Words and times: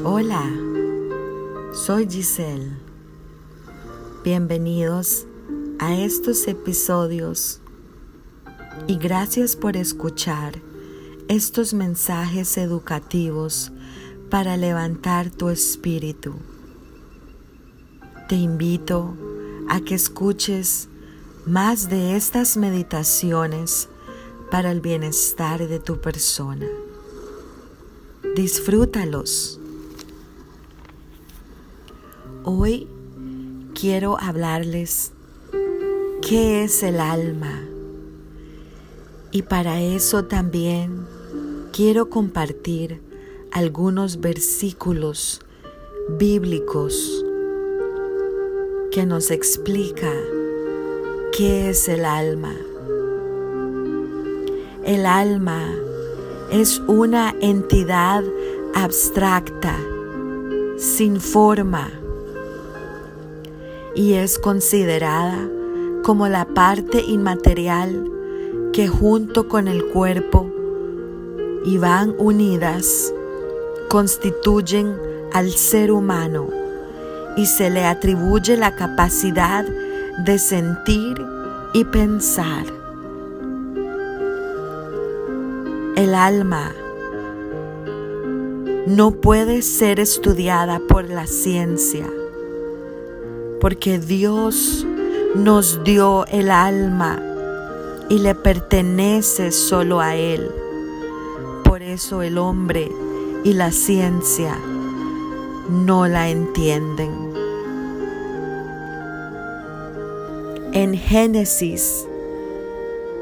Hola, 0.00 0.50
soy 1.72 2.08
Giselle. 2.10 2.72
Bienvenidos 4.24 5.26
a 5.78 5.94
estos 5.94 6.48
episodios 6.48 7.60
y 8.88 8.96
gracias 8.96 9.54
por 9.54 9.76
escuchar 9.76 10.60
estos 11.28 11.72
mensajes 11.72 12.58
educativos 12.58 13.70
para 14.28 14.56
levantar 14.56 15.30
tu 15.30 15.50
espíritu. 15.50 16.34
Te 18.28 18.34
invito 18.34 19.14
a 19.68 19.80
que 19.80 19.94
escuches 19.94 20.88
más 21.46 21.88
de 21.88 22.16
estas 22.16 22.56
meditaciones 22.56 23.88
para 24.50 24.72
el 24.72 24.80
bienestar 24.80 25.68
de 25.68 25.78
tu 25.78 26.00
persona. 26.00 26.66
Disfrútalos. 28.34 29.61
Hoy 32.44 32.88
quiero 33.72 34.18
hablarles 34.18 35.12
qué 36.28 36.64
es 36.64 36.82
el 36.82 36.98
alma 36.98 37.62
y 39.30 39.42
para 39.42 39.80
eso 39.80 40.24
también 40.24 41.06
quiero 41.72 42.10
compartir 42.10 43.00
algunos 43.52 44.20
versículos 44.20 45.40
bíblicos 46.18 47.24
que 48.90 49.06
nos 49.06 49.30
explica 49.30 50.12
qué 51.36 51.70
es 51.70 51.88
el 51.88 52.04
alma. 52.04 52.56
El 54.84 55.06
alma 55.06 55.62
es 56.50 56.80
una 56.88 57.36
entidad 57.40 58.24
abstracta, 58.74 59.78
sin 60.76 61.20
forma, 61.20 62.01
y 63.94 64.14
es 64.14 64.38
considerada 64.38 65.48
como 66.02 66.28
la 66.28 66.46
parte 66.46 67.02
inmaterial 67.02 68.10
que 68.72 68.88
junto 68.88 69.48
con 69.48 69.68
el 69.68 69.86
cuerpo 69.86 70.50
y 71.64 71.78
van 71.78 72.14
unidas 72.18 73.12
constituyen 73.88 74.96
al 75.32 75.50
ser 75.50 75.92
humano 75.92 76.48
y 77.36 77.46
se 77.46 77.70
le 77.70 77.84
atribuye 77.84 78.56
la 78.56 78.74
capacidad 78.74 79.64
de 80.24 80.38
sentir 80.38 81.14
y 81.72 81.84
pensar. 81.84 82.64
El 85.96 86.14
alma 86.14 86.72
no 88.86 89.12
puede 89.12 89.62
ser 89.62 90.00
estudiada 90.00 90.80
por 90.88 91.08
la 91.08 91.26
ciencia 91.26 92.06
porque 93.62 94.00
Dios 94.00 94.84
nos 95.36 95.84
dio 95.84 96.26
el 96.26 96.50
alma 96.50 97.22
y 98.08 98.18
le 98.18 98.34
pertenece 98.34 99.52
solo 99.52 100.00
a 100.00 100.16
Él. 100.16 100.50
Por 101.62 101.80
eso 101.80 102.22
el 102.22 102.38
hombre 102.38 102.90
y 103.44 103.52
la 103.52 103.70
ciencia 103.70 104.58
no 105.70 106.08
la 106.08 106.28
entienden. 106.28 107.12
En 110.72 110.94
Génesis 110.94 112.08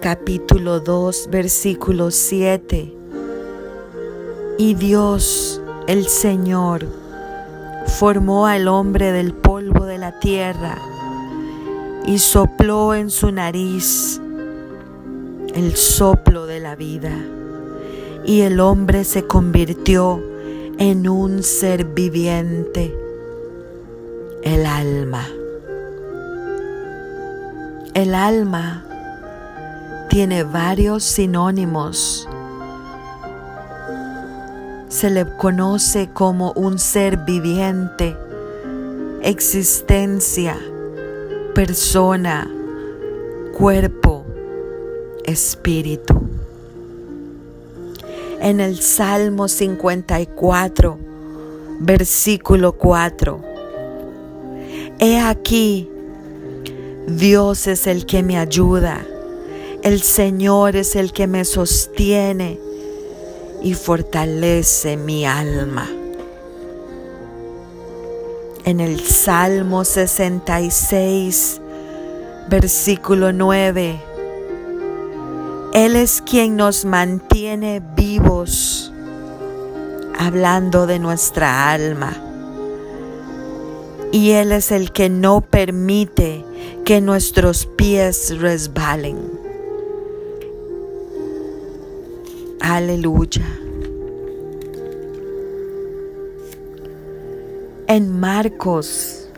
capítulo 0.00 0.80
2 0.80 1.28
versículo 1.30 2.10
7, 2.10 2.96
y 4.56 4.74
Dios 4.76 5.60
el 5.88 6.06
Señor 6.06 6.86
formó 7.98 8.46
al 8.46 8.68
hombre 8.68 9.12
del 9.12 9.34
polvo 9.34 9.52
la 10.02 10.18
tierra 10.18 10.78
y 12.04 12.18
sopló 12.18 12.92
en 12.92 13.08
su 13.08 13.30
nariz 13.30 14.20
el 15.54 15.76
soplo 15.76 16.46
de 16.46 16.58
la 16.58 16.74
vida. 16.74 17.12
Y 18.24 18.40
el 18.40 18.58
hombre 18.58 19.04
se 19.04 19.28
convirtió 19.28 20.20
en 20.78 21.08
un 21.08 21.44
ser 21.44 21.84
viviente, 21.84 22.92
el 24.42 24.66
alma. 24.66 25.24
El 27.94 28.16
alma 28.16 28.84
tiene 30.10 30.42
varios 30.42 31.04
sinónimos. 31.04 32.28
Se 34.88 35.10
le 35.10 35.36
conoce 35.36 36.10
como 36.12 36.50
un 36.56 36.80
ser 36.80 37.18
viviente, 37.18 38.16
existencia, 39.22 40.58
persona, 41.54 42.50
cuerpo, 43.56 44.24
espíritu. 45.24 46.14
En 48.40 48.58
el 48.58 48.80
Salmo 48.80 49.46
54, 49.46 50.98
versículo 51.78 52.72
4. 52.72 53.40
He 54.98 55.20
aquí, 55.20 55.88
Dios 57.06 57.68
es 57.68 57.86
el 57.86 58.06
que 58.06 58.24
me 58.24 58.38
ayuda, 58.38 59.06
el 59.84 60.02
Señor 60.02 60.74
es 60.74 60.96
el 60.96 61.12
que 61.12 61.28
me 61.28 61.44
sostiene 61.44 62.58
y 63.62 63.74
fortalece 63.74 64.96
mi 64.96 65.24
alma. 65.24 66.01
En 68.64 68.78
el 68.78 69.00
Salmo 69.00 69.84
66, 69.84 71.60
versículo 72.48 73.32
9, 73.32 74.00
Él 75.72 75.96
es 75.96 76.22
quien 76.22 76.54
nos 76.54 76.84
mantiene 76.84 77.82
vivos, 77.96 78.92
hablando 80.16 80.86
de 80.86 81.00
nuestra 81.00 81.72
alma. 81.72 82.16
Y 84.12 84.30
Él 84.30 84.52
es 84.52 84.70
el 84.70 84.92
que 84.92 85.10
no 85.10 85.40
permite 85.40 86.44
que 86.84 87.00
nuestros 87.00 87.66
pies 87.66 88.38
resbalen. 88.38 89.18
Aleluya. 92.60 93.61
En 97.94 98.04
Marcos 98.18 99.28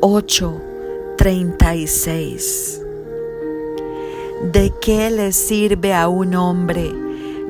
8:36. 0.00 2.80
¿De 4.50 4.72
qué 4.80 5.10
le 5.10 5.32
sirve 5.32 5.92
a 5.92 6.08
un 6.08 6.34
hombre 6.34 6.90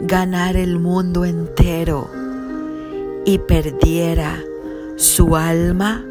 ganar 0.00 0.56
el 0.56 0.80
mundo 0.80 1.24
entero 1.24 2.10
y 3.24 3.38
perdiera 3.38 4.42
su 4.96 5.36
alma? 5.36 6.04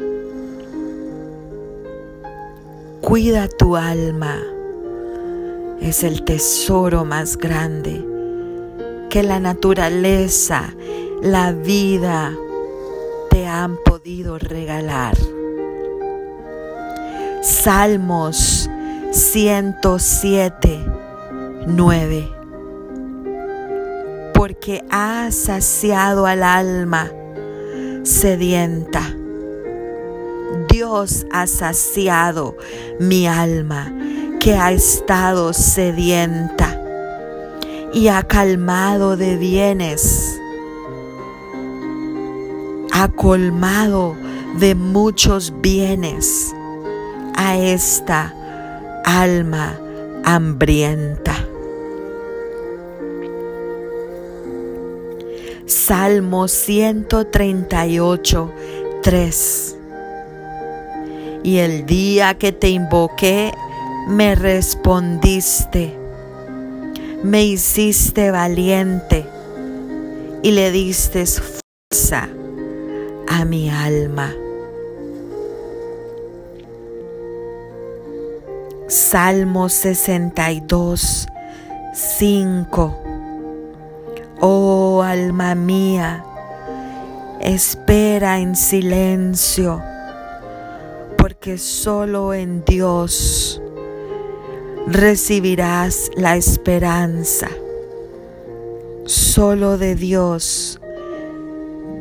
Cuida 3.02 3.46
tu 3.46 3.76
alma. 3.76 4.38
Es 5.82 6.02
el 6.02 6.24
tesoro 6.24 7.04
más 7.04 7.36
grande 7.36 8.02
que 9.10 9.22
la 9.22 9.38
naturaleza, 9.38 10.72
la 11.20 11.52
vida 11.52 12.34
te 13.32 13.46
han 13.46 13.78
podido 13.82 14.38
regalar. 14.38 15.16
Salmos 17.40 18.68
107, 19.10 20.84
9. 21.66 22.28
Porque 24.34 24.84
ha 24.90 25.30
saciado 25.30 26.26
al 26.26 26.42
alma 26.42 27.10
sedienta. 28.02 29.02
Dios 30.68 31.26
ha 31.32 31.46
saciado 31.46 32.56
mi 33.00 33.26
alma 33.26 33.92
que 34.40 34.54
ha 34.54 34.72
estado 34.72 35.52
sedienta 35.54 36.78
y 37.94 38.08
ha 38.08 38.22
calmado 38.22 39.16
de 39.16 39.36
bienes, 39.36 40.31
colmado 43.08 44.16
de 44.58 44.74
muchos 44.74 45.52
bienes 45.60 46.54
a 47.34 47.56
esta 47.56 48.34
alma 49.04 49.78
hambrienta. 50.24 51.34
Salmo 55.66 56.48
138, 56.48 58.52
3. 59.02 59.76
Y 61.44 61.58
el 61.58 61.86
día 61.86 62.34
que 62.34 62.52
te 62.52 62.68
invoqué, 62.68 63.52
me 64.08 64.34
respondiste, 64.34 65.96
me 67.22 67.44
hiciste 67.44 68.30
valiente 68.30 69.26
y 70.42 70.52
le 70.52 70.72
diste 70.72 71.24
fuerza 71.26 72.28
a 73.28 73.44
mi 73.44 73.70
alma. 73.70 74.34
Salmo 78.88 79.68
62, 79.68 81.26
5. 81.94 83.02
Oh 84.40 85.02
alma 85.02 85.54
mía, 85.54 86.24
espera 87.40 88.38
en 88.38 88.54
silencio, 88.54 89.82
porque 91.16 91.56
solo 91.56 92.34
en 92.34 92.64
Dios 92.64 93.62
recibirás 94.86 96.10
la 96.16 96.36
esperanza. 96.36 97.48
Solo 99.06 99.78
de 99.78 99.94
Dios 99.94 100.81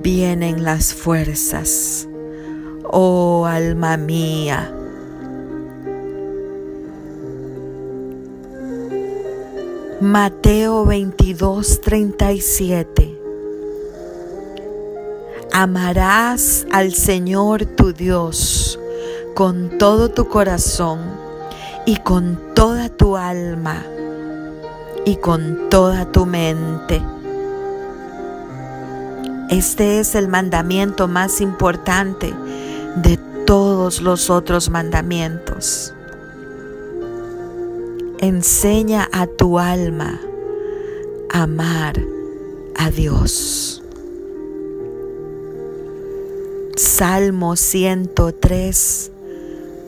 vienen 0.02 0.64
las 0.64 0.94
fuerzas. 0.94 2.08
Oh 2.84 3.46
alma 3.46 3.98
mía. 3.98 4.74
Mateo 10.02 10.86
22, 10.86 11.82
37. 11.82 13.20
Amarás 15.54 16.66
al 16.72 16.94
Señor 16.94 17.66
tu 17.66 17.94
Dios 17.94 18.80
con 19.36 19.78
todo 19.78 20.10
tu 20.10 20.28
corazón 20.28 21.00
y 21.86 21.98
con 21.98 22.40
toda 22.56 22.90
tu 22.90 23.16
alma 23.16 23.84
y 25.06 25.18
con 25.18 25.70
toda 25.70 26.12
tu 26.12 26.26
mente. 26.26 27.02
Este 29.52 30.00
es 30.00 30.16
el 30.16 30.30
mandamiento 30.30 31.10
más 31.10 31.42
importante 31.42 32.34
de 32.96 33.18
todos 33.46 34.02
los 34.02 34.30
otros 34.30 34.70
mandamientos. 34.70 35.94
Enseña 38.20 39.10
a 39.12 39.28
tu 39.28 39.60
alma 39.60 40.22
a 41.34 41.44
amar 41.44 42.02
a 42.78 42.90
Dios. 42.92 43.84
Salmo 46.78 47.58
103, 47.58 49.12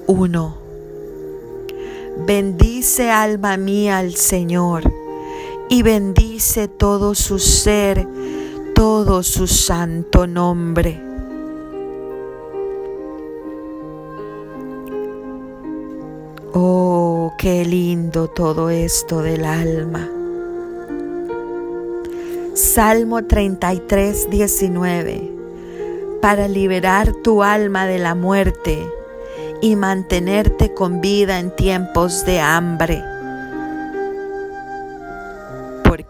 1. 0.08 0.58
Bendice 2.28 3.10
alma 3.10 3.56
mía 3.56 4.00
al 4.00 4.16
Señor 4.16 4.92
y 5.70 5.84
bendice 5.84 6.68
todo 6.68 7.16
su 7.16 7.40
ser, 7.40 8.06
todo 8.84 9.24
su 9.24 9.48
santo 9.48 10.28
nombre. 10.28 11.02
Oh, 16.54 17.32
qué 17.40 17.64
lindo 17.64 18.28
todo 18.28 18.70
esto 18.70 19.22
del 19.22 19.46
alma. 19.46 20.10
Salmo 22.56 23.24
33, 23.24 24.30
19. 24.30 25.32
Para 26.22 26.50
liberar 26.50 27.14
tu 27.24 27.42
alma 27.42 27.88
de 27.88 28.00
la 28.00 28.16
muerte 28.16 28.86
y 29.62 29.78
mantenerte 29.78 30.74
con 30.74 31.00
vida 31.00 31.40
en 31.40 31.56
tiempos 31.56 32.26
de 32.26 32.42
hambre 32.42 33.02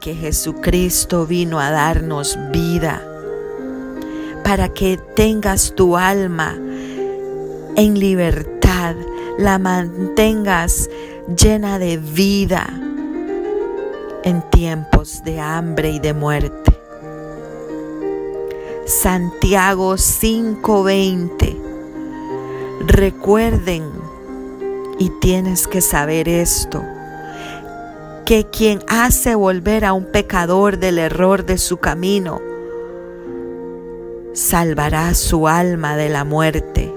que 0.04 0.14
Jesucristo 0.14 1.26
vino 1.26 1.62
a 1.62 1.72
darnos 1.72 2.38
vida, 2.52 3.02
para 4.44 4.68
que 4.68 4.98
tengas 5.16 5.74
tu 5.76 5.96
alma 5.96 6.58
en 7.78 7.98
libertad, 7.98 8.98
la 9.38 9.58
mantengas 9.60 10.90
llena 11.42 11.80
de 11.80 11.96
vida 11.96 12.68
en 14.26 14.42
tiempos 14.50 15.24
de 15.24 15.40
hambre 15.40 15.92
y 15.92 16.00
de 16.00 16.14
muerte. 16.14 16.78
Santiago 18.86 19.96
5:20. 19.96 21.56
Recuerden, 22.88 23.90
y 25.00 25.10
tienes 25.22 25.66
que 25.66 25.80
saber 25.80 26.28
esto, 26.28 26.84
que 28.26 28.46
quien 28.46 28.80
hace 28.88 29.36
volver 29.36 29.86
a 29.86 29.94
un 29.94 30.06
pecador 30.06 30.78
del 30.78 30.98
error 30.98 31.46
de 31.46 31.58
su 31.58 31.78
camino, 31.78 32.42
salvará 34.34 35.14
su 35.14 35.48
alma 35.48 35.98
de 35.98 36.10
la 36.10 36.24
muerte 36.24 36.92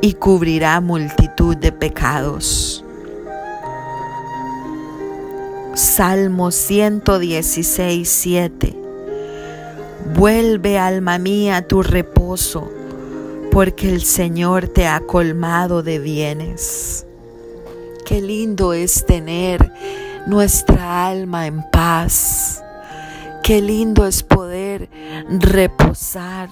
y 0.00 0.14
cubrirá 0.14 0.80
multitud 0.80 1.56
de 1.56 1.72
pecados. 1.72 2.84
Salmo 5.74 6.50
116, 6.50 8.08
7. 8.08 8.76
Vuelve 10.14 10.78
alma 10.78 11.18
mía 11.18 11.66
tu 11.66 11.82
reposo, 11.82 12.70
porque 13.50 13.88
el 13.88 14.02
Señor 14.02 14.68
te 14.68 14.86
ha 14.86 15.00
colmado 15.00 15.82
de 15.82 15.98
bienes. 15.98 17.05
Qué 18.06 18.22
lindo 18.22 18.72
es 18.72 19.04
tener 19.04 19.72
nuestra 20.28 21.08
alma 21.08 21.48
en 21.48 21.68
paz. 21.72 22.62
Qué 23.42 23.60
lindo 23.60 24.06
es 24.06 24.22
poder 24.22 24.88
reposar 25.28 26.48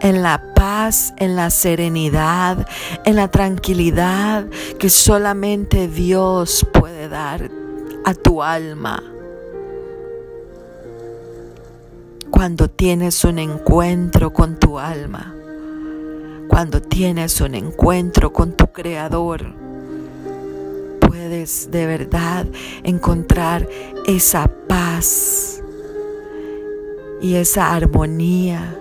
en 0.00 0.22
la 0.22 0.54
paz, 0.54 1.12
en 1.16 1.34
la 1.34 1.50
serenidad, 1.50 2.68
en 3.04 3.16
la 3.16 3.32
tranquilidad 3.32 4.46
que 4.78 4.90
solamente 4.90 5.88
Dios 5.88 6.64
puede 6.72 7.08
dar 7.08 7.50
a 8.04 8.14
tu 8.14 8.44
alma. 8.44 9.02
Cuando 12.30 12.70
tienes 12.70 13.24
un 13.24 13.40
encuentro 13.40 14.32
con 14.32 14.56
tu 14.60 14.78
alma, 14.78 15.34
cuando 16.46 16.80
tienes 16.80 17.40
un 17.40 17.56
encuentro 17.56 18.32
con 18.32 18.52
tu 18.52 18.68
Creador, 18.68 19.69
puedes 21.10 21.72
de 21.72 21.86
verdad 21.86 22.46
encontrar 22.84 23.68
esa 24.06 24.46
paz 24.46 25.60
y 27.20 27.34
esa 27.34 27.74
armonía, 27.74 28.78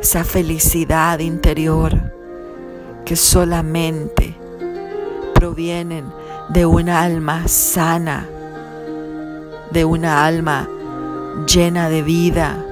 esa 0.00 0.24
felicidad 0.24 1.18
interior 1.18 2.14
que 3.04 3.14
solamente 3.14 4.34
provienen 5.34 6.06
de 6.48 6.64
una 6.64 7.02
alma 7.02 7.46
sana, 7.46 8.26
de 9.70 9.84
una 9.84 10.24
alma 10.24 10.66
llena 11.46 11.90
de 11.90 12.02
vida. 12.02 12.64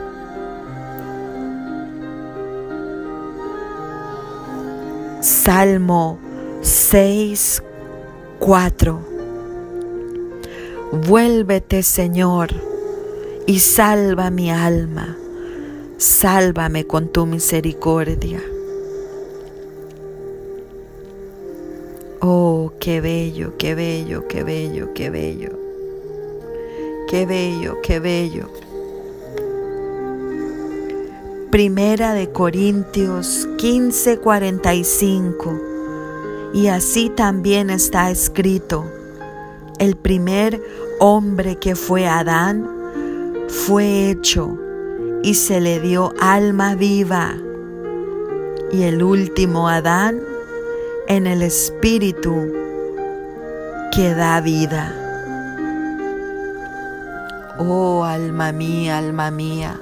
Salmo 5.20 6.18
6, 6.62 7.62
4. 8.38 9.00
Vuélvete, 10.92 11.83
Señor, 11.83 12.49
y 13.47 13.59
salva 13.59 14.30
mi 14.30 14.50
alma. 14.50 15.16
Sálvame 15.97 16.87
con 16.87 17.09
tu 17.09 17.26
misericordia. 17.26 18.40
Oh, 22.21 22.73
qué 22.80 23.00
bello, 23.00 23.54
qué 23.59 23.75
bello, 23.75 24.28
qué 24.28 24.45
bello, 24.45 24.95
qué 24.95 25.11
bello. 25.11 25.59
Qué 27.09 27.26
bello, 27.26 27.78
qué 27.83 28.00
bello. 28.00 28.49
Primera 31.50 32.12
de 32.12 32.30
Corintios 32.30 33.49
15:45 33.57 35.77
y 36.52 36.68
así 36.68 37.10
también 37.10 37.70
está 37.70 38.10
escrito, 38.10 38.90
el 39.78 39.96
primer 39.96 40.60
hombre 40.98 41.56
que 41.56 41.76
fue 41.76 42.06
Adán 42.06 42.68
fue 43.48 44.10
hecho 44.10 44.58
y 45.22 45.34
se 45.34 45.60
le 45.60 45.78
dio 45.80 46.12
alma 46.20 46.74
viva. 46.74 47.34
Y 48.72 48.82
el 48.82 49.02
último 49.02 49.68
Adán 49.68 50.20
en 51.06 51.26
el 51.26 51.42
espíritu 51.42 52.52
que 53.94 54.14
da 54.14 54.40
vida. 54.40 54.94
Oh 57.58 58.04
alma 58.04 58.52
mía, 58.52 58.98
alma 58.98 59.30
mía. 59.30 59.80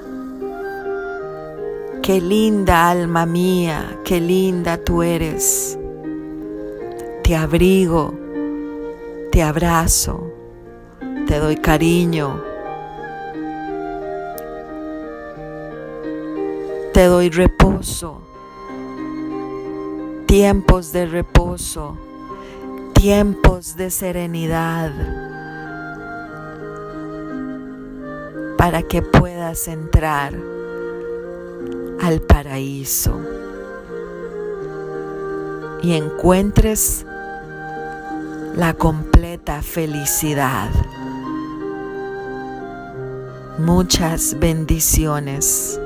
Qué 2.01 2.21
linda 2.21 2.89
alma 2.89 3.25
mía, 3.25 3.97
qué 4.05 4.21
linda 4.21 4.77
tú 4.77 5.03
eres 5.03 5.77
te 7.27 7.35
abrigo, 7.35 8.13
te 9.33 9.43
abrazo, 9.43 10.31
te 11.27 11.39
doy 11.39 11.57
cariño. 11.57 12.41
te 16.93 17.05
doy 17.05 17.29
reposo, 17.29 18.21
tiempos 20.25 20.91
de 20.93 21.05
reposo, 21.05 21.95
tiempos 22.93 23.75
de 23.75 23.91
serenidad, 23.91 24.91
para 28.57 28.81
que 28.81 29.03
puedas 29.03 29.67
entrar 29.67 30.33
al 32.01 32.21
paraíso 32.21 33.19
y 35.83 35.93
encuentres 35.93 37.05
la 38.57 38.73
completa 38.73 39.61
felicidad. 39.61 40.71
Muchas 43.59 44.35
bendiciones. 44.39 45.79